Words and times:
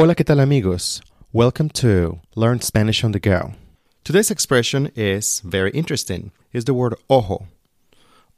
Hola, 0.00 0.14
¿qué 0.14 0.24
tal 0.24 0.38
amigos? 0.38 1.02
Welcome 1.32 1.70
to 1.70 2.20
Learn 2.36 2.60
Spanish 2.60 3.02
on 3.02 3.10
the 3.10 3.18
Go. 3.18 3.54
Today's 4.04 4.30
expression 4.30 4.92
is 4.94 5.40
very 5.40 5.72
interesting. 5.72 6.30
It's 6.52 6.66
the 6.66 6.72
word 6.72 6.94
ojo. 7.10 7.48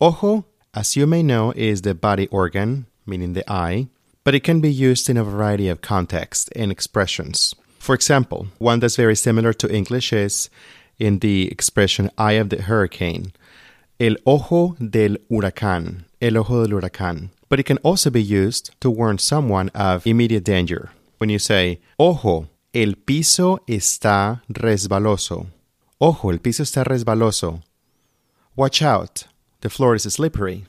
Ojo, 0.00 0.46
as 0.72 0.96
you 0.96 1.06
may 1.06 1.22
know, 1.22 1.52
is 1.54 1.82
the 1.82 1.94
body 1.94 2.28
organ, 2.28 2.86
meaning 3.04 3.34
the 3.34 3.44
eye, 3.46 3.88
but 4.24 4.34
it 4.34 4.42
can 4.42 4.62
be 4.62 4.72
used 4.72 5.10
in 5.10 5.18
a 5.18 5.22
variety 5.22 5.68
of 5.68 5.82
contexts 5.82 6.48
and 6.56 6.72
expressions. 6.72 7.54
For 7.78 7.94
example, 7.94 8.46
one 8.56 8.80
that's 8.80 8.96
very 8.96 9.14
similar 9.14 9.52
to 9.52 9.70
English 9.70 10.14
is 10.14 10.48
in 10.98 11.18
the 11.18 11.52
expression 11.52 12.10
eye 12.16 12.40
of 12.40 12.48
the 12.48 12.62
hurricane. 12.62 13.34
El 14.00 14.16
ojo 14.24 14.76
del 14.80 15.18
huracán. 15.30 16.04
El 16.22 16.38
ojo 16.38 16.66
del 16.66 16.80
huracán. 16.80 17.28
But 17.50 17.60
it 17.60 17.66
can 17.66 17.76
also 17.84 18.08
be 18.08 18.22
used 18.22 18.70
to 18.80 18.88
warn 18.88 19.18
someone 19.18 19.68
of 19.74 20.06
immediate 20.06 20.44
danger 20.44 20.92
when 21.20 21.28
you 21.28 21.38
say, 21.38 21.80
ojo, 21.98 22.48
el 22.72 22.94
piso 22.96 23.60
está 23.66 24.42
resbaloso. 24.48 25.46
Ojo, 25.98 26.30
el 26.30 26.38
piso 26.38 26.62
está 26.62 26.82
resbaloso. 26.82 27.62
Watch 28.56 28.80
out, 28.80 29.26
the 29.60 29.68
floor 29.68 29.94
is 29.94 30.04
slippery. 30.04 30.64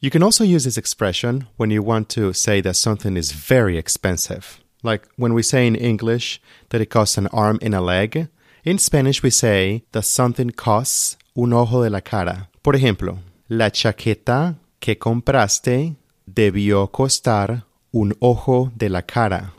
You 0.00 0.10
can 0.10 0.22
also 0.22 0.42
use 0.42 0.64
this 0.64 0.78
expression 0.78 1.48
when 1.58 1.70
you 1.70 1.82
want 1.82 2.08
to 2.10 2.32
say 2.32 2.62
that 2.62 2.76
something 2.76 3.18
is 3.18 3.32
very 3.32 3.76
expensive. 3.76 4.60
Like 4.82 5.06
when 5.16 5.34
we 5.34 5.42
say 5.42 5.66
in 5.66 5.76
English 5.76 6.40
that 6.70 6.80
it 6.80 6.88
costs 6.88 7.18
an 7.18 7.26
arm 7.26 7.58
and 7.60 7.74
a 7.74 7.82
leg, 7.82 8.28
in 8.64 8.78
Spanish 8.78 9.22
we 9.22 9.28
say 9.28 9.84
that 9.92 10.06
something 10.06 10.50
costs 10.50 11.18
un 11.36 11.52
ojo 11.52 11.82
de 11.82 11.90
la 11.90 12.00
cara. 12.00 12.48
Por 12.62 12.74
ejemplo, 12.74 13.18
la 13.48 13.68
chaqueta 13.70 14.56
que 14.80 14.96
compraste 14.96 15.96
debió 16.26 16.90
costar 16.90 17.66
un 17.92 18.14
ojo 18.20 18.72
de 18.74 18.88
la 18.88 19.02
cara. 19.02 19.52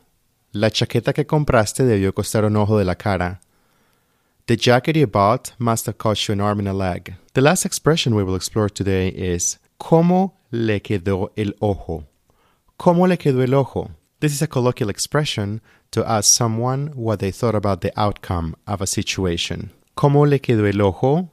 La 0.54 0.70
chaqueta 0.70 1.14
que 1.14 1.26
compraste 1.26 1.86
debió 1.86 2.14
costar 2.14 2.44
un 2.44 2.58
ojo 2.58 2.78
de 2.78 2.84
la 2.84 2.96
cara. 2.96 3.40
The 4.48 4.58
jacket 4.58 4.98
you 4.98 5.08
bought 5.08 5.54
must 5.58 5.86
have 5.86 5.98
cost 5.98 6.28
you 6.28 6.34
an 6.34 6.42
arm 6.42 6.60
and 6.60 6.68
a 6.68 6.74
leg. 6.74 7.16
The 7.34 7.42
last 7.42 7.66
expression 7.66 8.14
we 8.14 8.24
will 8.24 8.36
explore 8.36 8.70
today 8.70 9.08
is 9.10 9.60
¿Cómo 9.80 10.34
le 10.52 10.82
quedó 10.82 11.32
el 11.38 11.56
ojo? 11.62 12.04
¿Cómo 12.78 13.08
le 13.08 13.16
quedó 13.16 13.42
el 13.42 13.54
ojo? 13.54 13.92
This 14.20 14.34
is 14.34 14.42
a 14.42 14.48
colloquial 14.48 14.90
expression 14.90 15.62
to 15.92 16.06
ask 16.06 16.26
someone 16.26 16.92
what 16.96 17.20
they 17.20 17.32
thought 17.32 17.56
about 17.56 17.80
the 17.80 17.98
outcome 17.98 18.58
of 18.68 18.82
a 18.82 18.88
situation. 18.88 19.72
¿Cómo 19.96 20.30
le 20.30 20.40
quedó 20.40 20.68
el 20.68 20.82
ojo? 20.82 21.30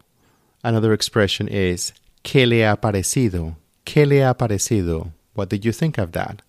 Another 0.62 0.92
expression 0.92 1.48
is 1.48 1.92
¿Qué 2.22 2.46
le 2.46 2.64
ha 2.64 2.76
parecido? 2.76 3.56
¿Qué 3.84 4.06
le 4.06 4.22
ha 4.22 4.34
parecido? 4.34 5.12
What 5.34 5.48
did 5.48 5.64
you 5.64 5.72
think 5.72 5.98
of 5.98 6.12
that? 6.12 6.42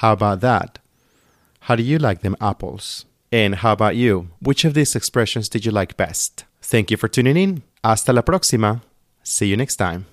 How 0.00 0.12
about 0.12 0.40
that? 0.40 0.80
How 1.66 1.76
do 1.76 1.82
you 1.82 1.98
like 1.98 2.22
them 2.22 2.36
apples? 2.40 3.04
And 3.30 3.54
how 3.56 3.72
about 3.72 3.94
you? 3.94 4.28
Which 4.40 4.64
of 4.64 4.74
these 4.74 4.96
expressions 4.96 5.48
did 5.48 5.64
you 5.64 5.70
like 5.70 5.96
best? 5.96 6.44
Thank 6.60 6.90
you 6.90 6.96
for 6.96 7.08
tuning 7.08 7.36
in. 7.36 7.62
Hasta 7.84 8.12
la 8.12 8.22
próxima. 8.22 8.82
See 9.22 9.46
you 9.46 9.56
next 9.56 9.76
time. 9.76 10.06